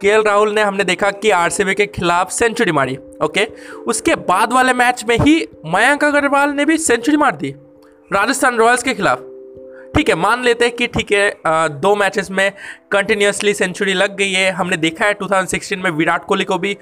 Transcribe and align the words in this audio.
के 0.00 0.16
राहुल 0.22 0.52
ने 0.52 0.62
हमने 0.62 0.84
देखा 0.84 1.10
कि 1.12 1.30
आरसीबी 1.30 1.74
के 1.74 1.86
खिलाफ 1.86 2.30
सेंचुरी 2.30 2.72
मारी, 2.72 2.96
ओके? 3.22 3.44
उसके 3.86 4.14
बाद 4.28 4.52
वाले 4.52 4.72
मैच 4.72 5.04
में 5.08 5.16
ही 5.18 5.36
मयंक 5.66 6.04
अग्रवाल 6.04 6.50
ने 6.50 6.64
भी 6.64 6.78
सेंचुरी 6.78 7.16
मार 7.16 7.36
दी, 7.36 7.54
राजस्थान 8.10 8.56
रॉयल्स 8.56 8.82
के 8.82 8.94
खिलाफ। 8.94 9.26
ठीक 10.00 10.08
है, 10.08 10.14
मान 10.14 10.44
लेते 10.44 10.64
हैं 10.64 10.74
कि 10.76 10.86
ठीक 10.86 11.10
है 11.12 11.78
दो 11.80 11.94
मैचेस 11.96 12.30
में 12.30 12.52
कंटिन्यूसली 12.92 13.52
सेंचुरी 13.54 13.94
लग 13.94 14.16
गई 14.16 14.32
है। 14.32 14.50
हमने 14.50 14.76
देखा 14.76 15.04
है 15.06 15.14
2016 15.14 15.76
में 15.76 15.90
विराट 15.90 16.24
कोहली 16.24 16.44
को 16.44 16.56
भी। 16.58 16.72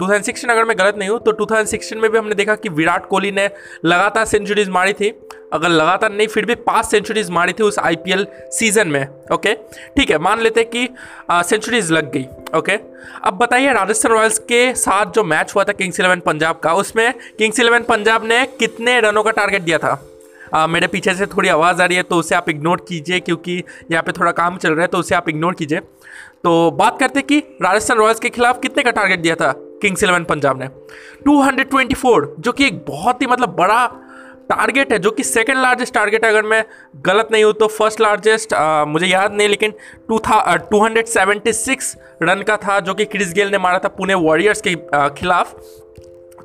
2016 0.00 0.50
अगर 0.50 0.64
मैं 0.64 0.76
गलत 0.78 0.96
नहीं 0.98 1.08
हूँ 1.08 1.18
तो 1.20 1.32
2016 1.34 1.96
में 1.96 2.10
भी 2.10 2.18
हमने 2.18 2.34
देखा 2.34 2.54
कि 2.54 2.68
विराट 2.70 3.06
कोहली 3.06 3.30
ने 3.30 3.48
लगातार 3.84 4.24
सेंचुरीज 4.24 4.68
मारी 4.68 4.92
थी। 4.92 5.08
अगर 5.52 5.68
लगातार 5.68 6.12
नहीं, 6.12 6.26
फिर 6.26 6.44
भी 6.46 6.54
पाँच 6.56 6.86
सेंचुरीज 6.86 7.30
मारी 7.30 7.52
थी 7.52 7.62
उस 7.62 7.78
आईपीएल 7.78 8.26
सीज़न 8.50 8.88
में 8.88 9.06
ओके 9.32 9.54
ठीक 9.96 10.10
है, 10.10 10.18
मान 10.18 10.40
लेते 10.40 10.64
कि 10.66 10.88
सेंचुरीज 11.30 11.90
लग 11.92 12.12
गई 12.12 12.24
ओके 12.58 12.76
अब 13.22 13.38
बताइए, 13.38 13.72
राजस्थान 13.72 14.12
रॉयल्स 14.12 14.38
के 14.44 14.74
साथ 14.76 15.12
जो 15.12 15.24
मैच 15.24 15.52
हुआ 15.54 15.64
था 15.64 15.72
किंग्स 15.72 16.00
इलेवन 16.00 16.20
पंजाब 16.20 16.60
का, 16.60 16.74
उसमें 16.74 17.12
किंग्स 17.38 17.60
इलेवन 17.60 17.82
पंजाब 17.84 18.26
ने 18.26 18.44
कितने 18.58 18.98
रनों 19.00 19.22
का 19.22 19.30
टारगेट 19.32 19.62
दिया 19.62 19.78
था? 19.78 20.00
आ, 20.54 20.66
मेरे 20.66 20.86
पीछे 20.86 21.14
से 21.14 21.26
थोड़ी 21.26 21.48
आवाज़ 21.48 21.82
आ 21.82 21.84
रही 21.84 21.96
है 21.96 22.02
तो 22.02 22.16
उसे 22.16 22.34
आप 22.34 22.48
इग्नोर 22.48 22.84
कीजिए 22.88 23.20
क्योंकि 23.20 23.62
यहाँ 23.90 24.02
पे 24.02 24.12
थोड़ा 24.12 24.32
काम 24.32 24.56
चल 24.56 24.72
रहा 24.72 24.80
है 24.80 24.86
तो 24.86 24.98
उसे 24.98 25.14
आप 25.14 25.28
इग्नोर 25.28 25.54
कीजिए। 25.54 25.80
तो 26.44 26.70
बात 26.70 26.98
करते 27.00 27.22
कि 27.22 27.38
राजस्थान 27.62 27.98
रॉयल्स 27.98 28.20
के 28.20 28.28
खिलाफ 28.28 28.60
कितने 28.60 28.82
का 28.82 28.90
टारगेट 28.90 29.20
दिया 29.20 29.34
था 29.34 29.52
किंग्स 29.82 30.02
इलेवन 30.02 30.24
पंजाब 30.24 30.60
ने? 30.62 30.68
224 31.28 32.26
जो 32.38 32.52
कि 32.52 32.66
एक 32.66 32.84
बहुत 32.88 33.22
ही 33.22 33.26
मतलब 33.26 33.56
बड़ा 33.56 33.86
टारगेट 34.50 34.92
है 34.92 34.98
जो 34.98 35.10
कि 35.10 35.22
सेकेंड 35.22 35.58
लार्जेस्ट 35.58 35.94
टारगेट 35.94 36.24
है 36.24 36.30
अगर 36.30 36.42
मैं 36.42 36.64
गलत 37.06 37.28
नहीं 37.32 37.44
हूँ 37.44 37.52
तो 37.52 37.66
फ़र्स्ट 37.68 38.00
लार्जेस्ट 38.00 38.54
मुझे 38.88 39.06
याद 39.06 39.34
नहीं 39.34 39.48
लेकिन 39.48 39.74
टू 40.08 40.18
था 40.18 40.56
टू 40.56 40.84
रन 42.22 42.42
का 42.42 42.56
था 42.56 42.80
जो 42.80 42.94
कि 42.94 43.04
क्रिस 43.04 43.32
गेल 43.32 43.50
ने 43.50 43.58
मारा 43.58 43.78
था 43.78 43.88
पुणे 43.88 44.14
वॉरियर्स 44.14 44.62
के 44.66 44.74
खिलाफ। 45.20 45.54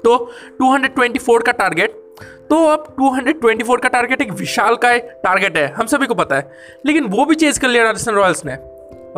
तो 0.04 0.18
224 0.62 1.44
का 1.44 1.52
टारगेट 1.52 2.02
तो 2.50 2.66
अब 2.66 2.96
224 3.00 3.82
का 3.82 3.90
टारगेट 3.90 4.22
एक 4.22 4.32
विशाल 4.32 4.76
का 4.76 4.98
टारगेट 4.98 5.58
है, 5.58 5.68
हम 5.68 5.86
सभी 5.86 6.06
को 6.06 6.14
पता 6.14 6.36
है। 6.36 6.52
लेकिन 6.86 7.04
वो 7.04 7.26
भी 7.26 7.36
चेज 7.36 7.58
कर 7.58 7.68
लिया 7.68 7.84
राजस्थान 7.84 8.16
रॉयल्स 8.16 8.46
ने। 8.46 8.56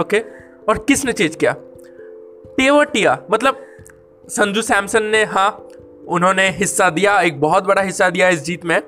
ओके 0.02 0.20
और 0.70 0.78
किसने 0.78 1.14
चेज 1.14 1.36
किया? 1.36 1.56
टेवटिया 2.58 3.20
मतलब 3.32 3.66
संजू 4.30 4.62
सैमसन 4.62 5.04
ने 5.04 5.24
हाँ 5.24 5.68
उन्होंने 6.08 6.50
हिस्सा 6.50 6.90
दिया, 6.90 7.22
एक 7.22 7.42
बहुत 7.42 7.64
बड़ा 7.64 7.82
हिस्सा 7.82 8.10
दिया 8.10 8.30
इस 8.30 8.44
जीत 8.44 8.66
में। 8.66 8.82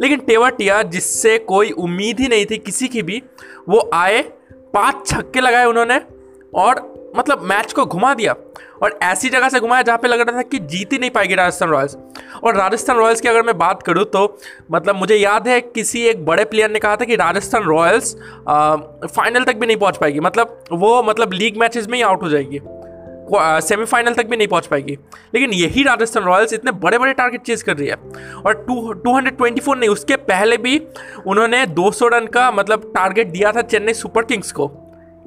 लेकिन 0.00 0.18
टेवटिया 0.18 0.82
जिससे 0.82 1.38
कोई 1.38 1.70
उम्मीद 1.70 2.20
ही 2.20 2.28
नहीं 2.28 2.46
थी 2.46 2.58
किसी 2.58 2.88
की 2.88 3.02
भी, 3.02 3.22
वो 3.68 3.90
आए, 3.94 4.22
पाँच 4.52 5.06
छक्के 5.06 5.40
लगाए 5.40 5.64
उन्होंने, 5.64 6.00
और 6.54 6.91
मतलब 7.16 7.42
मैच 7.42 7.72
को 7.72 7.84
घुमा 7.86 8.12
दिया 8.14 8.34
और 8.82 8.98
ऐसी 9.02 9.28
जगह 9.28 9.48
से 9.48 9.60
घुमाया 9.60 9.82
जहाँ 9.82 9.98
पे 9.98 10.08
लग 10.08 10.20
रहा 10.20 10.36
था 10.36 10.42
कि 10.42 10.58
जीत 10.58 10.92
ही 10.92 10.98
नहीं 10.98 11.10
पाएगी 11.10 11.34
राजस्थान 11.34 11.68
रॉयल्स। 11.68 11.96
और 12.44 12.56
राजस्थान 12.56 12.96
रॉयल्स 12.96 13.20
की 13.20 13.28
अगर 13.28 13.42
मैं 13.42 13.56
बात 13.58 13.82
करूँ 13.82 14.04
तो 14.04 14.38
मतलब 14.72 14.96
मुझे 14.96 15.16
याद 15.16 15.48
है 15.48 15.60
किसी 15.60 16.04
एक 16.06 16.24
बड़े 16.26 16.44
प्लेयर 16.44 16.70
ने 16.70 16.78
कहा 16.78 16.96
था 16.96 17.04
कि 17.04 17.16
राजस्थान 17.16 17.62
रॉयल्स 17.64 18.14
फाइनल 18.46 19.44
तक 19.44 19.56
भी 19.56 19.66
नहीं 19.66 19.76
पहुँच 19.76 19.96
पाएगी। 19.96 20.20
मतलब 20.20 20.64
वो 20.72 21.02
मतलब 21.02 21.32
लीग 21.32 21.58
मैचेस 21.60 21.88
में 21.88 21.98
ही 21.98 22.02
आउट 22.02 22.22
हो 22.22 22.28
जाएगी। 22.28 22.60
सेमीफाइनल 23.66 24.14
तक 24.14 24.26
भी 24.26 24.36
नहीं 24.36 24.48
पहुँच 24.48 24.66
पाएगी। 24.66 24.98
लेकिन 25.34 25.52
यही 25.52 25.82
राजस्थान 25.82 26.24
रॉयल्स 26.24 26.52
इतने 26.52 26.72
बड़े 26.72 26.98
बड़े 26.98 27.12
टारगेट 27.12 27.42
चेज 27.42 27.62
कर 27.62 27.76
रही 27.76 27.88
है। 27.88 27.96
और 28.36 28.64
two 28.66 28.92
two 28.92 29.14
hundred 29.16 29.36
twenty 29.36 29.60
four 29.60 29.76
नहीं, 29.76 29.90
उसके 29.90 30.16
पहले 30.16 30.56
भी 30.58 30.80
उन्होंने 31.26 31.64
200 31.68 32.08
रन 32.08 32.26
का 32.26 32.50
मतलब 32.50 32.92
टारगेट 32.94 33.28
दिया 33.28 33.52
था 33.52 33.62
चेन्नई 33.62 33.92
सुपर 33.94 34.24
किंग्स 34.24 34.52
को, 34.52 34.70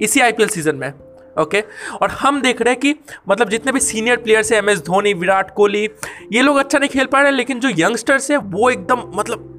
इसी 0.00 0.20
आईपीएल 0.20 0.48
सीज़न 0.48 0.76
में। 0.76 0.92
ओके 1.38 1.62
और 2.02 2.10
हम 2.10 2.40
देख 2.40 2.60
रहे 2.62 2.72
हैं 2.72 2.80
कि 2.80 2.94
मतलब 3.28 3.48
जितने 3.48 3.72
भी 3.72 3.80
सीनियर 3.80 4.16
प्लेयर्स 4.16 4.52
हैं 4.52 4.58
एम 4.58 4.70
एस 4.70 4.80
धोनी 4.80 5.12
विराट 5.14 5.50
कोहली, 5.54 5.84
ये 6.32 6.42
लोग 6.42 6.56
अच्छा 6.56 6.78
नहीं 6.78 6.90
खेल 6.90 7.06
पा 7.06 7.20
रहे, 7.20 7.32
लेकिन 7.32 7.60
जो 7.60 7.70
यंगस्टर्स 7.78 8.30
हैं, 8.30 8.38
वो 8.38 8.70
एकदम 8.70 9.02
मतलब 9.14 9.52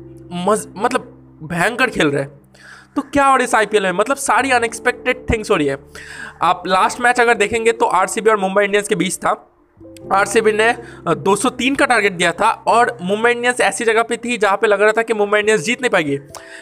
मज 0.48 0.68
मतलब 0.78 1.14
भयंकर 1.44 1.90
खेल 1.90 2.08
रहे 2.08 2.22
हैं। 2.22 2.32
तो 2.96 3.02
क्या 3.04 3.26
हो 3.26 3.30
रहा 3.30 3.38
है 3.38 3.44
इस 3.44 3.56
आईपीएल 3.56 3.84
में? 3.84 3.92
मतलब 3.92 4.18
सारी 4.18 4.52
अनएक्सपेक्टेड 4.52 5.26
थिंग्स 5.30 5.52
हो 5.52 5.56
रही 5.56 5.68
है। 5.68 5.78
आप 6.42 6.64
लास्ट 6.68 7.02
मैच 7.02 7.20
अगर 7.20 7.34
देखेंगे 7.34 7.72
तो 7.72 7.86
आरसीबी 7.86 8.30
और 8.30 8.38
मुंबई 8.38 8.64
इंडियंस 8.64 8.88
के 8.88 8.96
बीच 8.96 9.18
था। 9.18 9.44
आरसीबी 10.14 10.52
ने 10.52 10.74
203 11.18 11.76
का 11.76 11.86
टारगेट 11.86 12.14
दिया 12.14 12.32
था 12.32 12.50
और 12.68 12.98
मुंबई 13.02 13.32
इंडियंस 13.32 13.60
ऐसी 13.62 13.86
जगह 13.86 14.04
पे 14.04 14.18
थी 14.18 14.38
जहाँ 14.38 14.58
पे 14.58 14.68
लग 14.68 14.82
रहा 14.82 14.92
था 14.92 15.02
कि 15.02 15.14
मुंबई 15.14 15.40
इंडियंस 15.40 15.62
जीत 15.62 15.82
नहीं 15.82 15.90
पाएगी। 15.90 16.18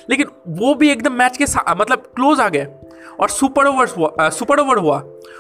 लेकिन 0.09 0.27
वो 0.47 0.73
भी 0.75 0.89
एकदम 0.89 1.13
मैच 1.13 1.37
के 1.37 1.45
मतलब 1.75 2.11
क्लोज 2.15 2.39
आ 2.39 2.49
गए। 2.49 2.67
और 3.19 3.29
सुपर 3.29 3.67
ओवर 3.67 4.29
सुपर 4.31 4.59
ओवर 4.59 4.77
हुआ। 4.77 4.97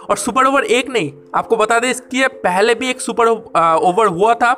और 0.09 0.17
सुपर 0.17 0.45
ओवर 0.45 0.63
एक 0.65 0.89
नहीं, 0.89 1.11
आपको 1.35 1.57
बता 1.57 1.79
दें 1.79 1.89
इसके 1.89 2.27
पहले 2.27 2.75
भी 2.75 2.89
एक 2.89 3.01
सुपर 3.01 3.27
ओवर 3.27 4.07
हुआ 4.07 4.33
था 4.33 4.53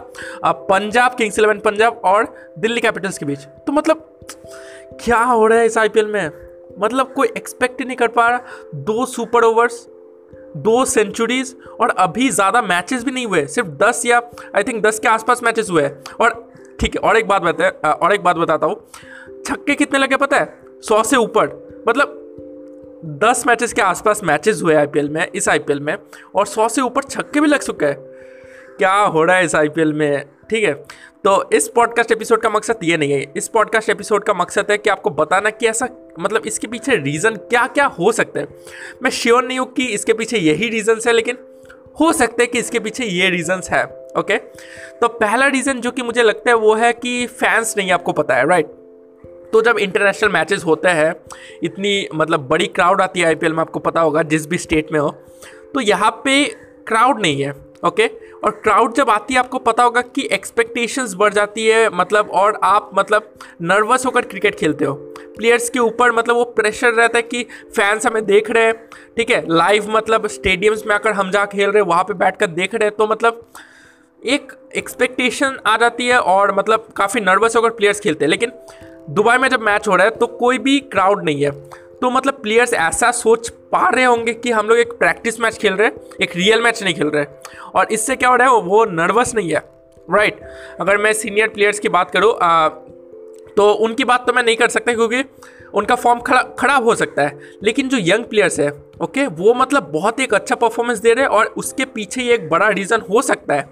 पंजाब 0.45 1.15
किंग्स 1.15 1.39
इलेवन 1.39 1.59
पंजाब 1.59 2.01
और 2.05 2.33
दिल्ली 2.59 2.81
कैपिटल्स 2.81 3.17
के 3.17 3.25
बीच। 3.25 3.39
तो 3.39 3.71
मतलब 3.71 4.03
क्या 4.95 5.19
हो 5.19 5.45
रहा 5.47 5.59
है 5.59 5.65
इस 5.65 5.77
आईपीएल 5.77 6.07
में? 6.07 6.31
मतलब 6.79 7.13
कोई 7.13 7.27
एक्सपेक्ट 7.37 7.79
ही 7.81 7.85
नहीं 7.85 7.97
कर 7.97 8.07
पा 8.09 8.27
रहा। 8.29 8.39
दो 8.75 9.05
सुपर 9.05 9.43
ओवर्स, 9.43 9.87
दो 10.57 10.83
सेंचुरीज 10.85 11.55
और 11.81 11.89
अभी 11.89 12.29
ज़्यादा 12.29 12.61
मैचेस 12.61 13.03
भी 13.03 13.11
नहीं 13.11 13.25
हुए, 13.25 13.45
सिर्फ़ 13.47 13.67
दस 13.79 14.01
या 14.05 14.21
आई 14.55 14.63
थिंक 14.63 14.83
दस 14.83 14.99
के 14.99 15.07
आसपास 15.07 15.43
मैचेस 15.43 15.69
हुए। 15.69 15.83
हैं 15.83 16.03
और 16.21 16.45
ठीक 16.79 16.95
है, 16.95 17.01
और 17.01 17.17
एक 17.17 17.27
बात 17.27 17.41
बता 17.41 17.91
और 17.91 18.13
एक 18.13 18.23
बात 18.23 18.35
बताता 18.35 18.67
हूँ। 18.67 18.75
छक्के 19.45 19.75
कितने 19.75 19.99
लगे 19.99 20.17
पता 20.17 20.37
है? 20.37 20.53
सौ 20.81 21.03
से 21.03 21.17
ऊपर। 21.17 21.83
मतलब 21.87 22.23
दस 23.05 23.43
मैचेस 23.47 23.73
के 23.73 23.81
आसपास 23.81 24.23
मैचेस 24.23 24.61
हुए 24.63 24.75
आईपीएल 24.75 25.09
में, 25.09 25.27
इस 25.27 25.47
आईपीएल 25.49 25.79
में, 25.79 25.97
और 26.35 26.45
सौ 26.45 26.67
से 26.69 26.81
ऊपर 26.81 27.03
छक्के 27.03 27.41
भी 27.41 27.47
लग 27.47 27.59
चुके 27.59 27.85
हैं। 27.85 27.95
क्या 28.77 28.93
हो 28.93 29.23
रहा 29.23 29.35
है 29.35 29.45
इस 29.45 29.55
आईपीएल 29.55 29.93
में? 29.93 30.25
ठीक 30.49 30.63
है 30.63 30.73
तो 31.23 31.49
इस 31.53 31.67
पॉडकास्ट 31.67 32.11
एपिसोड 32.11 32.41
का 32.41 32.49
मकसद 32.49 32.79
ये 32.83 32.97
नहीं 32.97 33.11
है। 33.11 33.21
इस 33.37 33.47
पॉडकास्ट 33.47 33.89
एपिसोड 33.89 34.23
का 34.23 34.33
मकसद 34.33 34.67
है 34.71 34.77
कि 34.77 34.89
आपको 34.89 35.09
बताना 35.09 35.49
कि 35.49 35.67
ऐसा 35.67 35.87
मतलब 36.19 36.45
इसके 36.45 36.67
पीछे 36.67 36.95
रीज़न 36.95 37.35
क्या 37.35 37.65
क्या 37.67 37.85
हो 37.99 38.11
सकते 38.11 38.39
हैं। 38.39 38.47
मैं 39.03 39.11
श्योर 39.11 39.43
नहीं 39.43 39.59
हूँ 39.59 39.71
कि 39.73 39.85
इसके 39.85 40.13
पीछे 40.13 40.37
यही 40.37 40.69
रीज़न्स 40.69 41.07
है, 41.07 41.13
लेकिन 41.13 41.37
हो 41.99 42.11
सकते 42.13 42.43
हैं 42.43 42.51
कि 42.51 42.59
इसके 42.59 42.79
पीछे 42.79 43.05
ये 43.05 43.29
रीज़न्स 43.29 43.69
है 43.71 43.83
ओके 44.17 44.37
तो 45.01 45.07
पहला 45.07 45.47
रीज़न 45.47 45.81
जो 45.81 45.91
कि 45.91 46.01
मुझे 46.01 46.23
लगता 46.23 46.49
है 46.49 46.55
वो 46.57 46.73
है 46.75 46.91
कि 46.93 47.25
फैंस 47.27 47.73
नहीं 47.77 47.91
आपको 47.91 48.13
पता 48.13 48.35
है 48.35 48.47
राइट 48.49 48.71
तो 49.53 49.61
जब 49.61 49.77
इंटरनेशनल 49.79 50.29
मैचेस 50.29 50.63
होते 50.65 50.89
हैं, 50.89 51.13
इतनी 51.63 52.07
मतलब 52.15 52.47
बड़ी 52.47 52.67
क्राउड 52.67 53.01
आती 53.01 53.19
है 53.19 53.25
आईपीएल 53.27 53.53
में, 53.53 53.59
आपको 53.59 53.79
पता 53.79 54.01
होगा, 54.01 54.21
जिस 54.23 54.47
भी 54.47 54.57
स्टेट 54.57 54.91
में 54.91 54.99
हो 54.99 55.09
तो 55.73 55.81
यहाँ 55.81 56.11
पे 56.23 56.43
क्राउड 56.87 57.21
नहीं 57.21 57.41
है 57.41 57.53
ओके 57.85 58.05
और 58.37 58.51
क्राउड 58.53 58.93
जब 58.93 59.09
आती 59.09 59.33
है, 59.33 59.39
आपको 59.39 59.59
पता 59.59 59.83
होगा 59.83 60.01
कि 60.01 60.27
एक्सपेक्टेशंस 60.33 61.13
बढ़ 61.13 61.33
जाती 61.33 61.65
है 61.67 61.89
मतलब 61.89 62.29
और 62.31 62.59
आप 62.63 62.89
मतलब 62.95 63.33
नर्वस 63.61 64.05
होकर 64.05 64.21
क्रिकेट 64.23 64.55
खेलते 64.55 64.85
हो। 64.85 64.93
प्लेयर्स 65.37 65.69
के 65.69 65.79
ऊपर 65.79 66.11
मतलब 66.11 66.35
वो 66.35 66.43
प्रेशर 66.51 66.93
रहता 66.93 67.17
है 67.17 67.21
कि 67.23 67.43
फैंस 67.75 68.05
हमें 68.05 68.25
देख 68.25 68.49
रहे 68.51 68.65
हैं, 68.65 68.73
ठीक 69.17 69.29
है? 69.29 69.43
लाइव 69.47 69.91
मतलब 69.91 70.27
स्टेडियम्स 70.27 70.85
में 70.87 70.95
आकर 70.95 71.13
हम 71.13 71.31
जा 71.31 71.45
खेल 71.45 71.69
रहे 71.69 71.81
हैं, 71.81 71.89
वहाँ 71.89 72.03
पे 72.03 72.13
बैठ 72.15 72.37
कर 72.37 72.47
देख 72.47 72.75
रहे 72.75 72.87
हैं 72.87 72.95
तो 72.97 73.07
मतलब 73.07 73.45
एक 74.21 74.51
एक्सपेक्टेशन 74.75 75.57
आ 75.67 75.77
जाती 75.77 76.07
है 76.07 76.19
और 76.19 76.55
मतलब 76.55 76.87
काफ़ी 76.97 77.21
नर्वस 77.21 77.55
होकर 77.55 77.69
प्लेयर्स 77.69 77.99
खेलते 77.99 78.25
हैं। 78.25 78.29
लेकिन 78.29 78.51
दुबई 79.07 79.37
में 79.37 79.47
जब 79.49 79.61
मैच 79.61 79.87
हो 79.87 79.95
रहा 79.95 80.05
है 80.05 80.11
तो 80.11 80.27
कोई 80.27 80.57
भी 80.57 80.79
क्राउड 80.91 81.23
नहीं 81.25 81.43
है। 81.43 81.51
तो 82.01 82.09
मतलब 82.09 82.33
प्लेयर्स 82.33 82.73
ऐसा 82.73 83.11
सोच 83.13 83.49
पा 83.71 83.87
रहे 83.89 84.03
होंगे 84.03 84.33
कि 84.33 84.51
हम 84.51 84.67
लोग 84.67 84.77
एक 84.77 84.91
प्रैक्टिस 84.93 85.39
मैच 85.39 85.57
खेल 85.57 85.73
रहे 85.73 85.87
हैं, 85.87 85.95
एक 86.21 86.35
रियल 86.35 86.61
मैच 86.61 86.83
नहीं 86.83 86.93
खेल 86.93 87.07
रहे 87.07 87.25
और 87.75 87.91
इससे 87.91 88.15
क्या 88.15 88.29
हो 88.29 88.35
रहा 88.35 88.47
है, 88.47 88.53
वो 88.55 88.85
नर्वस 88.85 89.33
नहीं 89.35 89.49
है। 89.49 89.61
राइट 90.07 90.39
अगर 90.79 90.97
मैं 90.97 91.13
सीनियर 91.13 91.47
प्लेयर्स 91.47 91.79
की 91.79 91.89
बात 91.89 92.11
करूँ 92.11 92.33
तो 93.55 93.71
उनकी 93.75 94.03
बात 94.03 94.27
तो 94.27 94.33
मैं 94.33 94.43
नहीं 94.43 94.55
कर 94.55 94.69
सकता 94.69 94.93
क्योंकि 94.93 95.23
उनका 95.73 95.95
फॉर्म 95.95 96.19
खराब 96.19 96.83
हो 96.83 96.95
सकता 96.95 97.21
है। 97.21 97.39
लेकिन 97.63 97.89
जो 97.89 97.97
यंग 97.99 98.25
प्लेयर्स 98.25 98.59
है 98.59 98.69
ओके? 99.01 99.25
वो 99.27 99.53
मतलब 99.53 99.89
बहुत 99.91 100.19
एक 100.19 100.33
अच्छा 100.33 100.55
परफॉर्मेंस 100.55 100.99
दे 100.99 101.13
रहे 101.13 101.23
हैं 101.23 101.29
और 101.29 101.45
उसके 101.57 101.85
पीछे 101.87 102.21
ये 102.21 102.33
एक 102.33 102.49
बड़ा 102.49 102.69
रीज़न 102.69 103.01
हो 103.09 103.21
सकता 103.21 103.53
है। 103.53 103.67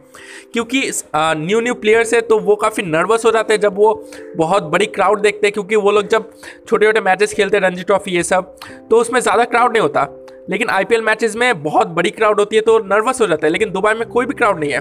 क्योंकि 0.53 0.81
न्यू 1.15 1.59
न्यू 1.61 1.73
प्लेयर्स 1.75 2.13
है 2.13 2.19
तो 2.21 2.39
वो 2.39 2.55
काफ़ी 2.55 2.83
नर्वस 2.83 3.25
हो 3.25 3.31
जाते 3.31 3.53
हैं 3.53 3.61
जब 3.61 3.75
वो 3.77 3.93
बहुत 4.37 4.63
बड़ी 4.65 4.85
क्राउड 4.87 5.21
देखते 5.21 5.47
हैं, 5.47 5.53
क्योंकि 5.53 5.75
वो 5.75 5.91
लोग 5.91 6.07
जब 6.07 6.29
छोटे 6.67 6.85
छोटे 6.85 7.01
मैचेस 7.01 7.33
खेलते 7.33 7.57
हैं 7.57 7.63
रणजी 7.63 7.83
ट्रॉफी 7.83 8.11
ये 8.11 8.23
सब 8.23 8.55
तो 8.89 8.97
उसमें 8.97 9.19
ज़्यादा 9.19 9.43
क्राउड 9.45 9.71
नहीं 9.71 9.81
होता। 9.81 10.07
लेकिन 10.49 10.69
आईपीएल 10.69 11.01
मैचेस 11.01 11.35
में 11.35 11.63
बहुत 11.63 11.87
बड़ी 11.89 12.09
क्राउड 12.11 12.39
होती 12.39 12.55
है 12.55 12.61
तो 12.61 12.77
नर्वस 12.85 13.21
हो 13.21 13.27
जाता 13.27 13.47
है, 13.47 13.51
लेकिन 13.53 13.71
दुबई 13.71 13.93
में 13.93 14.07
कोई 14.07 14.25
भी 14.25 14.33
क्राउड 14.33 14.59
नहीं 14.59 14.71
है। 14.71 14.79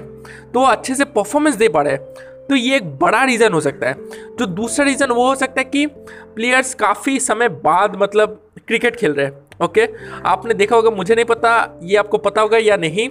तो 0.51 0.59
वो 0.59 0.65
अच्छे 0.65 0.95
से 0.95 1.05
परफॉर्मेंस 1.05 1.55
दे 1.55 1.69
पा 1.69 1.81
रहे 1.81 1.93
हैं। 1.93 2.33
तो 2.49 2.55
ये 2.55 2.75
एक 2.75 2.89
बड़ा 2.97 3.23
रीज़न 3.23 3.53
हो 3.53 3.59
सकता 3.61 3.87
है। 3.87 3.93
जो 4.39 4.45
दूसरा 4.45 4.85
रीज़न 4.85 5.11
वो 5.11 5.27
हो 5.27 5.35
सकता 5.35 5.61
है 5.61 5.65
कि 5.65 5.85
प्लेयर्स 5.85 6.73
काफ़ी 6.75 7.19
समय 7.19 7.49
बाद 7.49 7.95
मतलब 7.95 8.39
क्रिकेट 8.67 8.95
खेल 8.95 9.13
रहे 9.13 9.25
हैं। 9.25 9.44
ओके? 9.59 9.85
okay? 9.85 10.21
आपने 10.25 10.53
देखा 10.53 10.75
होगा, 10.75 10.89
मुझे 10.89 11.15
नहीं 11.15 11.25
पता, 11.25 11.79
ये 11.83 11.97
आपको 11.97 12.17
पता 12.17 12.41
होगा 12.41 12.57
या 12.57 12.77
नहीं। 12.77 13.07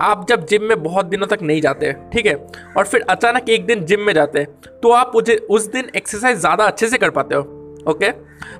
आप 0.00 0.26
जब 0.28 0.46
जिम 0.46 0.62
में 0.64 0.82
बहुत 0.82 1.06
दिनों 1.06 1.26
तक 1.26 1.42
नहीं 1.42 1.60
जाते, 1.60 1.92
ठीक 2.12 2.26
है, 2.26 2.34
और 2.76 2.84
फिर 2.84 3.04
अचानक 3.10 3.48
एक 3.48 3.66
दिन 3.66 3.84
जिम 3.84 4.00
में 4.00 4.12
जाते 4.14 4.38
हैं 4.38 4.78
तो 4.82 4.92
आप 4.92 5.12
मुझे 5.14 5.36
उस 5.50 5.66
दिन 5.68 5.90
एक्सरसाइज 5.96 6.38
ज़्यादा 6.38 6.64
अच्छे 6.64 6.88
से 6.88 6.98
कर 6.98 7.10
पाते 7.10 7.34
हो, 7.34 7.42
ओके? 7.86 8.06
okay? 8.06 8.12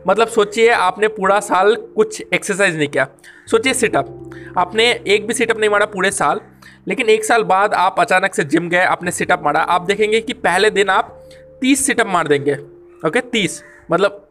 मतलब 0.06 0.29
सोचिए, 0.29 0.69
आपने 0.70 1.08
पूरा 1.11 1.40
साल 1.43 1.75
कुछ 1.96 2.23
एक्सरसाइज 2.35 2.76
नहीं 2.76 2.88
किया। 2.88 3.06
सोचिए 3.49 3.75
सिटअप 3.75 4.55
आपने 4.58 4.91
एक 5.06 5.26
भी 5.26 5.34
सिटअप 5.34 5.58
नहीं 5.58 5.70
मारा 5.70 5.87
पूरे 5.87 6.11
साल, 6.12 6.41
लेकिन 6.88 7.08
एक 7.08 7.25
साल 7.25 7.43
बाद 7.44 7.75
आप 7.76 8.00
अचानक 8.00 8.34
से 8.34 8.44
जिम 8.44 8.69
गए, 8.69 8.84
आपने 8.87 9.11
सिटअप 9.11 9.43
मारा। 9.44 9.61
आप 9.61 9.82
देखेंगे 9.82 10.20
कि 10.20 10.32
पहले 10.34 10.70
दिन 10.70 10.88
आप 10.91 11.14
तीस 11.61 11.87
सिटअप 11.87 12.06
मार 12.06 12.29
देंगे, 12.29 12.55
ओके? 13.02 13.20
तीस 13.23 13.62
मतलब 13.91 14.25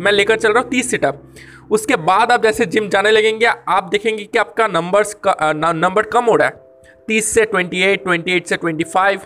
मैं 0.00 0.12
लेकर 0.12 0.36
चल 0.36 0.52
रहा 0.52 0.62
हूँ 0.62 0.70
तीस 0.70 0.90
सिटअप 0.90 1.22
उसके 1.70 1.96
बाद 1.96 2.32
आप 2.32 2.42
जैसे 2.42 2.66
जिम 2.66 2.88
जाने 2.88 3.10
लगेंगे 3.10 3.46
आप 3.46 3.88
देखेंगे 3.90 4.24
कि 4.24 4.38
आपका 4.38 4.66
नंबर्स 4.66 5.14
का 5.26 5.52
नंबर 5.52 6.02
कम 6.02 6.24
हो 6.24 6.36
रहा 6.36 6.48
है। 6.48 6.62
तीस 7.08 7.32
से 7.34 7.44
ट्वेंटी 7.44 7.82
एट 7.82 8.04
ट्वेंटी 8.04 8.32
एट 8.32 8.46
से 8.46 8.56
ट्वेंटी 8.56 8.84
फाइव 8.84 9.20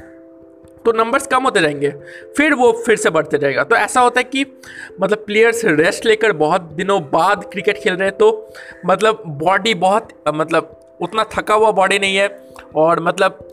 तो 0.85 0.93
नंबर्स 0.93 1.26
कम 1.26 1.43
होते 1.43 1.61
जाएँगे 1.61 1.90
फिर 2.37 2.55
वो 2.55 2.70
फिर 2.87 2.96
से 2.96 3.11
बढ़ते 3.11 3.38
जाएगा। 3.38 3.64
तो 3.64 3.76
ऐसा 3.76 4.00
होता 4.00 4.20
है 4.20 4.25
कि 4.25 4.44
मतलब 5.00 5.19
प्लेयर्स 5.19 5.64
रेस्ट 5.64 6.06
लेकर 6.06 6.32
बहुत 6.32 6.62
दिनों 6.73 7.00
बाद 7.02 7.44
क्रिकेट 7.44 7.79
खेल 7.79 7.94
रहे 7.94 8.08
हैं 8.08 8.17
तो 8.19 8.55
मतलब 8.87 9.23
बॉडी 9.26 9.75
बहुत 9.75 10.08
मतलब 10.34 10.75
उतना 11.00 11.25
थका 11.34 11.55
हुआ 11.55 11.70
बॉडी 11.73 11.99
नहीं 11.99 12.17
है 12.17 12.29
और 12.76 13.00
मतलब 13.00 13.49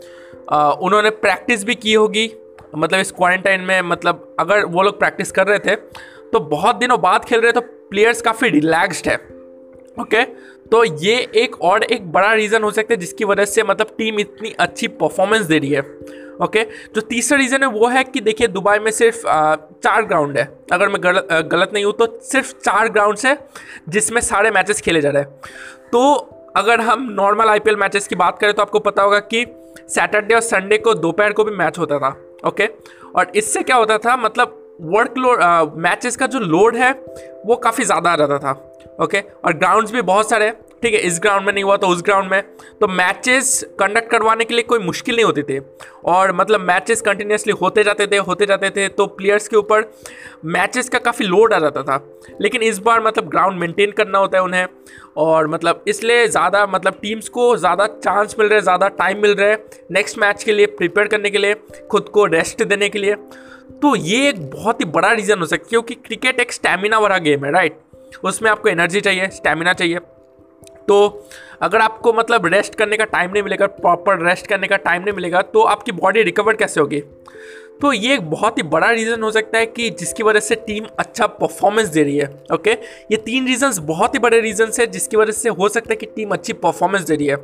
आ, 0.52 0.70
उन्होंने 0.70 1.10
प्रैक्टिस 1.10 1.64
भी 1.64 1.74
की 1.74 1.92
होगी। 1.92 2.30
मतलब 2.76 3.00
इस 3.00 3.10
क्वारंटाइन 3.12 3.60
में 3.60 3.80
मतलब 3.82 4.36
अगर 4.40 4.64
वो 4.64 4.82
लोग 4.82 4.98
प्रैक्टिस 4.98 5.30
कर 5.32 5.46
रहे 5.46 5.58
थे 5.58 5.76
तो 6.32 6.40
बहुत 6.40 6.76
दिनों 6.76 7.00
बाद 7.00 7.24
खेल 7.24 7.40
रहे 7.40 7.52
तो 7.52 7.60
प्लेयर्स 7.90 8.22
काफ़ी 8.22 8.48
रिलैक्स्ड 8.48 9.08
है 9.08 9.16
ओके 10.00 10.22
तो 10.70 10.84
ये 10.84 11.16
एक 11.34 11.60
और 11.62 11.82
एक 11.82 12.12
बड़ा 12.12 12.32
रीज़न 12.32 12.62
हो 12.62 12.70
सकता 12.70 12.94
है 12.94 13.00
जिसकी 13.00 13.24
वजह 13.24 13.44
से 13.44 13.62
मतलब 13.62 13.86
टीम 13.98 14.20
इतनी 14.20 14.54
अच्छी 14.60 14.88
परफॉर्मेंस 14.88 15.42
दे 15.42 15.58
रही 15.58 15.70
है 15.70 15.80
ओके 16.42 16.64
जो 16.64 17.00
तीसरा 17.00 17.38
रीज़न 17.38 17.62
है 17.62 17.68
वो 17.68 17.86
है 17.86 18.04
कि 18.04 18.20
देखिए 18.20 18.48
दुबई 18.48 18.78
में 18.78 18.90
सिर्फ़ 18.90 19.22
चार 19.84 20.02
ग्राउंड 20.02 20.38
है। 20.38 20.58
अगर 20.72 20.88
मैं 20.88 21.02
गलत 21.04 21.28
गलत 21.32 21.70
नहीं 21.74 21.84
हूँ 21.84 21.92
तो 21.92 22.20
सिर्फ़ 22.22 22.52
चार 22.52 22.88
ग्राउंड 22.88 23.18
है 23.24 23.48
जिसमें 23.88 24.20
सारे 24.20 24.50
मैचेस 24.50 24.80
खेले 24.80 25.00
जा 25.00 25.10
रहे 25.10 25.22
हैं। 25.22 25.30
तो 25.92 26.14
अगर 26.56 26.80
हम 26.80 27.08
नॉर्मल 27.10 27.48
आई 27.48 27.60
मैचेस 27.68 28.08
की 28.08 28.14
बात 28.14 28.38
करें 28.38 28.54
तो 28.54 28.62
आपको 28.62 28.78
पता 28.78 29.02
होगा 29.02 29.18
कि 29.18 29.46
सैटरडे 29.78 30.34
और 30.34 30.40
संडे 30.40 30.78
को 30.78 30.94
दोपहर 30.94 31.32
को 31.32 31.44
भी 31.44 31.56
मैच 31.56 31.78
होता 31.78 31.98
था 31.98 32.08
ओके 32.46 32.66
okay? 32.66 33.14
और 33.16 33.32
इससे 33.36 33.62
क्या 33.62 33.76
होता 33.76 33.98
था 33.98 34.16
मतलब 34.16 34.65
वर्क 34.78 35.14
लोड 35.18 35.78
मैचेस 35.78 36.16
का 36.16 36.26
जो 36.26 36.38
लोड 36.40 36.76
है, 36.76 36.92
वो 37.46 37.56
काफ़ी 37.56 37.84
ज़्यादा 37.84 38.10
आ 38.10 38.16
जाता 38.16 38.38
था 38.38 38.62
ओके 39.02 39.20
और 39.44 39.52
ग्राउंड्स 39.54 39.92
भी 39.92 40.02
बहुत 40.02 40.30
सारे 40.30 40.50
ठीक 40.82 40.94
है? 40.94 41.00
इस 41.00 41.18
ग्राउंड 41.22 41.46
में 41.46 41.52
नहीं 41.52 41.64
हुआ 41.64 41.76
तो 41.76 41.86
उस 41.88 42.02
ग्राउंड 42.04 42.30
में। 42.30 42.42
तो 42.80 42.86
मैचेस 42.88 43.64
कंडक्ट 43.78 44.10
करवाने 44.10 44.44
के 44.44 44.54
लिए 44.54 44.62
कोई 44.64 44.78
मुश्किल 44.78 45.14
नहीं 45.14 45.24
होती 45.24 45.42
थी। 45.42 45.58
और 46.06 46.32
मतलब 46.32 46.60
मैचेस 46.60 47.00
कंटिन्यूसली 47.00 47.52
होते 47.52 47.84
जाते 47.84 48.06
थे, 48.06 48.16
होते 48.18 48.46
जाते 48.46 48.70
थे 48.70 48.88
तो 48.88 49.06
प्लेयर्स 49.08 49.48
के 49.48 49.56
ऊपर 49.56 49.90
मैचेस 50.46 50.88
का 50.88 50.98
काफ़ी 50.98 51.26
लोड 51.26 51.54
आ 51.54 51.58
जाता 51.58 51.82
था। 51.82 52.00
लेकिन 52.40 52.62
इस 52.62 52.78
बार 52.78 53.00
मतलब 53.02 53.28
ग्राउंड 53.30 53.58
मेंटेन 53.60 53.90
करना 53.92 54.18
होता 54.18 54.38
है 54.38 54.44
उन्हें। 54.44 54.66
और 55.16 55.46
मतलब 55.46 55.84
इसलिए 55.88 56.26
ज़्यादा 56.28 56.66
मतलब 56.66 56.98
टीम्स 57.02 57.28
को 57.28 57.56
ज़्यादा 57.56 57.86
चांस 57.88 58.36
मिल 58.38 58.48
रहे 58.48 58.60
ज़्यादा 58.60 58.88
टाइम 58.94 59.22
मिल 59.22 59.34
रहा 59.34 59.48
है 59.48 59.64
नेक्स्ट 59.92 60.18
मैच 60.18 60.44
के 60.44 60.52
लिए 60.52 60.66
प्रिपेयर 60.68 61.08
करने 61.08 61.30
के 61.30 61.38
लिए, 61.38 61.54
खुद 61.90 62.08
को 62.08 62.24
रेस्ट 62.26 62.62
देने 62.64 62.88
के 62.88 62.98
लिए। 62.98 63.16
तो 63.82 63.94
ये 63.96 64.28
एक 64.28 64.40
बहुत 64.50 64.80
ही 64.80 64.84
बड़ा 64.86 65.12
रीज़न 65.12 65.38
हो 65.38 65.46
सकता 65.46 65.62
है, 65.62 65.68
क्योंकि 65.68 65.94
क्रिकेट 65.96 66.40
एक 66.40 66.52
स्टेमिना 66.52 66.98
वाला 66.98 67.18
गेम 67.18 67.44
है 67.44 67.52
राइट 67.52 67.78
उसमें 68.24 68.50
आपको 68.50 68.68
एनर्जी 68.68 69.00
चाहिए 69.00 69.28
स्टेमिना 69.28 69.72
चाहिए। 69.72 69.98
तो 70.88 71.28
अगर 71.62 71.80
आपको 71.80 72.12
मतलब 72.12 72.46
रेस्ट 72.46 72.74
करने 72.74 72.96
का 72.96 73.04
टाइम 73.04 73.30
नहीं 73.30 73.42
मिलेगा 73.42 73.66
प्रॉपर 73.66 74.24
रेस्ट 74.26 74.46
करने 74.46 74.66
का 74.66 74.76
टाइम 74.78 75.02
नहीं 75.02 75.14
मिलेगा 75.14 75.42
तो 75.42 75.62
आपकी 75.64 75.92
बॉडी 75.92 76.22
रिकवर 76.22 76.56
कैसे 76.56 76.80
होगी? 76.80 77.00
तो 77.80 77.92
ये 77.92 78.14
एक 78.14 78.30
बहुत 78.30 78.58
ही 78.58 78.62
बड़ा 78.64 78.90
रीज़न 78.90 79.22
हो 79.22 79.30
सकता 79.30 79.58
है 79.58 79.66
कि 79.66 79.88
जिसकी 79.90 80.22
वजह 80.22 80.40
से 80.40 80.54
टीम 80.56 80.84
अच्छा 80.98 81.26
परफॉर्मेंस 81.26 81.88
दे 81.88 82.02
रही 82.02 82.16
है 82.16 82.28
ओके 82.52 82.72
ये 83.10 83.16
तीन 83.16 83.46
रीजंस 83.46 83.78
बहुत 83.88 84.14
ही 84.14 84.18
बड़े 84.18 84.40
रीजंस 84.40 84.80
है 84.80 84.86
जिसकी 84.86 85.16
वजह 85.16 85.32
से 85.32 85.48
हो 85.48 85.68
सकता 85.68 85.92
है 85.92 85.96
कि 85.96 86.06
टीम 86.06 86.30
अच्छी 86.30 86.52
परफॉर्मेंस 86.54 87.02
दे 87.02 87.16
रही 87.16 87.26
है। 87.26 87.36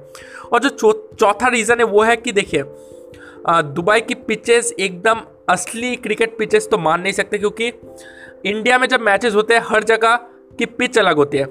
और 0.53 0.61
जो 0.61 0.93
चौथा 1.21 1.49
रीज़न 1.49 1.79
है 1.79 1.85
वो 1.87 2.03
है 2.03 2.17
कि 2.17 2.33
देखिए 2.33 2.63
दुबई 3.49 4.01
की 4.01 4.15
पिचेस 4.17 4.73
एकदम 4.79 5.21
असली 5.49 5.94
क्रिकेट 5.97 6.37
पिचेस 6.39 6.69
तो 6.71 6.79
मान 6.79 7.00
नहीं 7.00 7.12
सकते 7.12 7.39
क्योंकि 7.39 7.73
इंडिया 8.47 8.79
में 8.79 8.87
जब 8.89 9.00
मैचेस 9.00 9.35
होते 9.35 9.55
हैं, 9.55 9.62
हर 9.65 9.85
जगह 9.85 10.17
की 10.59 10.67
पिच 10.69 10.99
अलग 10.99 11.17
होती 11.17 11.39
है। 11.39 11.44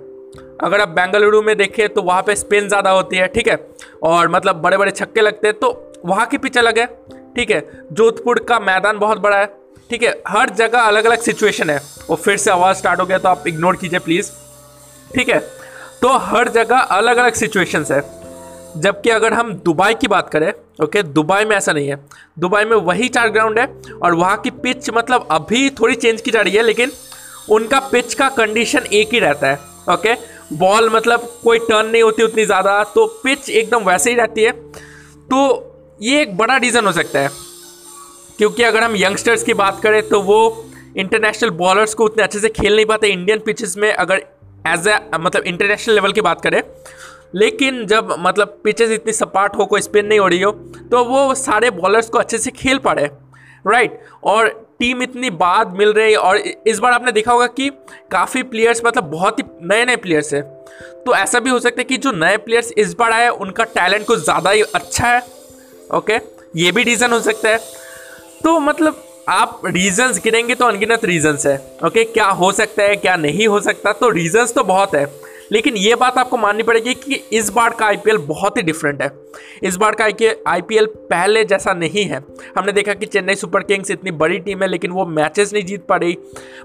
अगर 0.64 0.82
आप 0.82 0.90
बेंगलुरु 0.90 1.42
में 1.42 1.56
देखें 1.58 1.88
तो 1.90 2.02
वहाँ 2.02 2.22
पे 2.24 2.36
स्पिन 2.36 2.68
ज़्यादा 2.68 2.90
होती 2.90 3.18
है, 3.18 3.28
ठीक 3.28 3.48
है? 3.48 3.56
और 4.04 4.30
मतलब 4.30 4.62
बड़े 4.62 4.78
बड़े 4.78 4.92
छक्के 4.92 5.22
लगते 5.22 5.48
हैं 5.48 5.58
तो 5.60 5.94
वहाँ 6.06 6.26
की 6.26 6.38
पिच 6.38 6.58
अलग 6.58 6.80
है, 6.80 6.86
ठीक 7.36 7.52
है? 7.52 7.62
जोधपुर 7.92 8.40
का 8.50 8.60
मैदान 8.60 9.00
बहुत 9.00 9.20
बड़ा 9.20 9.38
है, 9.38 9.46
ठीक 9.90 10.04
है? 10.04 10.22
हर 10.28 10.50
जगह 10.52 10.80
अलग 10.80 11.06
अलग 11.06 11.20
सिचुएशन 11.22 11.70
है। 11.70 11.80
और 12.10 12.18
फिर 12.18 12.38
से 12.38 12.52
आवाज़ 12.52 12.78
स्टार्ट 12.78 13.00
हो 13.00 13.06
गया 13.06 13.18
तो 13.18 13.30
आप 13.30 13.48
इग्नोर 13.48 13.76
कीजिए 13.76 14.00
प्लीज़ 14.00 14.32
ठीक 15.12 15.30
है? 15.30 15.40
तो 16.02 16.18
हर 16.20 16.50
जगह 16.50 16.78
अलग 16.78 17.18
अलग 17.18 17.34
सिचुएशंस 17.34 17.92
है। 17.92 18.02
जबकि 18.78 19.10
अगर 19.10 19.34
हम 19.34 19.54
दुबई 19.56 19.94
की 19.94 20.08
बात 20.08 20.30
करें 20.30 20.52
ओके, 20.82 21.02
दुबई 21.04 21.46
में 21.46 21.56
ऐसा 21.56 21.72
नहीं 21.74 21.88
है। 21.88 21.96
दुबई 22.40 22.64
में 22.66 22.76
वही 22.78 23.08
चार 23.10 23.30
ग्राउंड 23.30 23.60
है 23.60 23.66
और 23.96 24.14
वहाँ 24.16 24.38
की 24.38 24.50
पिच 24.52 24.90
मतलब 24.90 25.28
अभी 25.32 25.70
थोड़ी 25.72 25.96
चेंज 25.96 26.22
की 26.22 26.32
जा 26.32 26.42
रही 26.42 26.54
है, 26.54 26.64
लेकिन 26.64 26.92
उनका 27.50 27.80
पिच 27.82 28.14
का 28.14 28.30
कंडीशन 28.32 28.86
एक 28.94 29.14
ही 29.14 29.20
रहता 29.20 29.48
है, 29.48 29.60
ओके? 29.90 30.14
बॉल 30.54 30.90
मतलब 30.90 31.30
कोई 31.44 31.60
टर्न 31.60 31.86
नहीं 31.88 32.02
होती 32.04 32.24
उतनी 32.24 32.46
ज़्यादा 32.46 32.84
तो 32.96 33.06
पिच 33.24 33.50
एकदम 33.52 33.84
वैसे 33.84 34.10
ही 34.10 34.16
रहती 34.16 34.44
है। 34.44 34.52
तो 34.52 35.98
ये 36.02 36.22
एक 36.22 36.36
बड़ा 36.38 36.58
रीज़न 36.58 36.86
हो 36.86 36.92
सकता 36.94 37.20
है, 37.20 37.30
क्योंकि 38.38 38.64
अगर 38.64 38.84
हम 38.84 38.96
यंगस्टर्स 38.96 39.44
की 39.44 39.54
बात 39.56 39.80
करें 39.84 40.02
तो 40.10 40.22
वो 40.24 40.40
इंटरनेशनल 40.98 41.50
बॉलर्स 41.58 41.94
को 41.94 42.06
उतने 42.06 42.24
अच्छे 42.24 42.40
से 42.40 42.50
खेल 42.52 42.76
नहीं 42.76 42.86
पाते। 42.86 43.08
इंडियन 43.10 43.40
पिचेस 43.40 43.76
में 43.78 43.92
अगर 43.94 44.24
एज 44.68 44.88
ए 44.88 45.00
मतलब 45.16 45.44
इंटरनेशनल 45.44 45.96
लेवल 45.96 46.12
की 46.12 46.22
बात 46.22 46.42
करें 46.42 46.62
लेकिन 47.34 47.86
जब 47.88 48.16
मतलब 48.20 48.58
पिचेस 48.64 48.92
इतनी 48.92 49.14
सपाट 49.14 49.56
हो, 49.56 49.66
कोई 49.66 49.82
स्पिन 49.82 50.06
नहीं 50.06 50.20
हो 50.20 50.28
रही 50.28 50.42
हो 50.42 50.52
तो 50.92 51.04
वो 51.06 51.34
सारे 51.36 51.70
बॉलर्स 51.72 52.10
को 52.10 52.18
अच्छे 52.20 52.38
से 52.38 52.52
खेल 52.54 52.78
पा 52.80 52.92
रहे 52.92 53.08
राइट 53.66 54.00
और 54.24 54.48
टीम 54.80 55.02
इतनी 55.04 55.30
बाद 55.32 55.74
मिल 55.78 55.92
रही 55.94 56.16
और 56.16 56.38
इस 56.38 56.80
बार 56.80 56.94
आपने 56.94 57.12
देखा 57.12 57.32
होगा 57.32 57.48
कि 57.50 57.70
काफ़ी 58.12 58.42
प्लेयर्स 58.44 58.82
मतलब 58.86 59.10
बहुत 59.12 59.40
ही 59.40 59.44
नए 59.64 59.86
नए 59.86 59.96
प्लेयर्स 59.98 60.34
है। 60.34 60.42
तो 61.06 61.16
ऐसा 61.16 61.40
भी 61.40 61.50
हो 61.50 61.60
सकता 61.60 61.82
है 61.82 61.84
कि 61.84 61.98
जो 61.98 62.12
नए 62.12 62.38
प्लेयर्स 62.38 62.72
इस 62.74 62.94
बार 62.94 63.12
आए, 63.12 63.28
उनका 63.30 63.64
टैलेंट 63.66 64.06
कुछ 64.08 64.20
ज़्यादा 64.20 64.50
ही 64.50 64.62
अच्छा 64.76 65.08
है 65.08 65.22
ओके 65.90 66.18
ये 66.56 66.72
भी 66.72 66.84
रीज़न 66.84 67.12
हो 67.12 67.20
सकता 67.20 67.50
है। 67.50 67.58
तो 68.44 68.60
मतलब 68.60 69.04
आप 69.30 69.62
रीजंस 69.66 70.22
गिनेंगे 70.24 70.56
तो 70.56 70.66
अनगिनत 70.66 71.06
रीजंस 71.06 71.46
है 71.46 71.56
ओके 71.86 72.04
क्या 72.06 72.28
हो 72.28 72.52
सकता 72.52 72.84
है, 72.84 72.96
क्या 72.96 73.16
नहीं 73.18 73.48
हो 73.48 73.60
सकता 73.62 73.94
तो 73.94 74.10
रीजंस 74.10 74.54
तो 74.54 74.64
बहुत 74.64 74.96
है। 74.96 75.06
लेकिन 75.52 75.78
ये 75.78 75.96
बात 75.96 76.18
आपको 76.18 76.38
माननी 76.38 76.64
पड़ेगी 76.64 76.94
कि 76.94 77.16
इस 77.34 77.50
बार 77.50 77.74
का 77.74 77.86
आईपीएल 77.86 78.18
बहुत 78.20 78.58
ही 78.58 78.62
डिफरेंट 78.62 79.02
है। 79.02 79.10
इस 79.64 79.76
बार 79.76 79.96
का 79.96 80.06
आईपीएल 80.48 80.86
पहले 81.10 81.44
जैसा 81.46 81.74
नहीं 81.74 82.04
है। 82.04 82.24
हमने 82.58 82.72
देखा 82.72 82.94
कि 82.94 83.06
चेन्नई 83.06 83.36
सुपर 83.36 83.64
किंग्स 83.64 83.92
इतनी 83.92 84.12
बड़ी 84.14 84.40
टीम 84.40 84.62
है, 84.62 84.68
लेकिन 84.68 84.92
वो 84.92 85.06
मैचेस 85.06 85.54
नहीं 85.54 85.64
जीत 85.66 85.86
पा 85.86 85.96
रही। 85.96 86.18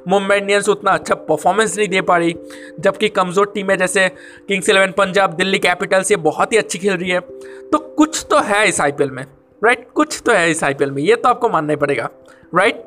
मुंबई 0.08 0.36
इंडियंस 0.36 0.68
उतना 0.68 0.90
अच्छा 0.90 1.14
परफॉर्मेंस 1.14 1.76
नहीं 1.78 1.88
दे 1.88 2.00
पा 2.00 2.16
रही, 2.16 2.34
जबकि 2.80 3.08
कमज़ोर 3.10 3.52
टीमें 3.54 3.76
जैसे 3.78 4.08
Kings 4.48 4.68
Eleven 4.68 4.92
Punjab 4.98 5.34
Delhi 5.34 5.58
Capitals 5.58 6.10
ये 6.10 6.16
बहुत 6.18 6.52
ही 6.52 6.58
अच्छी 6.58 6.78
खेल 6.78 6.96
रही 6.96 7.10
है। 7.10 7.20
तो 7.20 7.78
कुछ 7.78 8.26
तो 8.30 8.40
है 8.42 8.68
इस 8.68 8.80
आईपीएल 8.80 9.10
में। 9.10 9.24
Right 9.62 9.78
right? 9.78 9.92
कुछ 9.94 10.22
तो 10.26 10.32
है 10.32 10.50
इस 10.50 10.64
आईपीएल 10.64 10.90
में, 10.90 11.02
ये 11.02 11.16
तो 11.16 11.28
आपको 11.28 11.48
मानना 11.48 11.72
ही 11.72 11.76
पड़ेगा। 11.76 12.08
Right 12.54 12.74
right? 12.74 12.84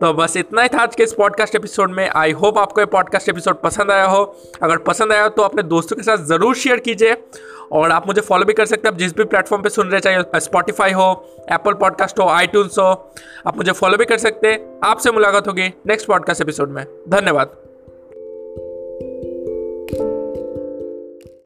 तो 0.00 0.12
बस 0.14 0.36
इतना 0.36 0.62
ही 0.62 0.68
था 0.68 0.78
आज 0.78 0.94
के 0.96 1.02
इस 1.02 1.12
पॉडकास्ट 1.12 1.54
एपिसोड 1.54 1.90
में। 1.90 2.08
आई 2.08 2.32
होप 2.32 2.58
आपको 2.58 2.80
ये 2.80 2.86
पॉडकास्ट 2.86 3.28
एपिसोड 3.28 3.60
पसंद 3.62 3.90
आया 3.90 4.04
हो। 4.04 4.22
अगर 4.62 4.78
पसंद 4.78 5.12
आया 5.12 5.22
हो 5.22 5.28
तो 5.28 5.42
अपने 5.42 5.62
दोस्तों 5.62 5.96
के 5.96 6.02
साथ 6.02 6.24
ज़रूर 6.26 6.54
शेयर 6.56 6.80
कीजिए। 6.80 7.16
और 7.72 7.90
आप 7.90 8.06
मुझे 8.06 8.20
फॉलो 8.20 8.44
भी 8.44 8.52
कर 8.52 8.66
सकते 8.66 8.88
हैं। 8.88 8.94
आप 8.94 8.98
जिस 8.98 9.16
भी 9.16 9.24
प्लेटफॉर्म 9.24 9.62
पे 9.62 9.68
सुन 9.68 9.88
रहे 9.88 10.00
चाहे 10.00 10.40
स्पॉटीफाई 10.40 10.92
हो 10.92 11.10
एप्पल 11.52 11.74
पॉडकास्ट 11.74 12.18
हो 12.18 12.28
आई 12.28 12.48
हो, 12.54 12.90
आप 13.46 13.56
मुझे 13.56 13.72
फॉलो 13.72 13.96
भी 13.96 14.04
कर 14.04 14.18
सकते 14.18 14.52
हैं। 14.52 14.78
आपसे 14.84 15.10
मुलाकात 15.10 15.48
होगी 15.48 15.72
नेक्स्ट 15.86 16.08
पॉडकास्ट 16.08 16.42
एपिसोड 16.42 16.70
में। 16.70 16.84
धन्यवाद। 17.08 17.59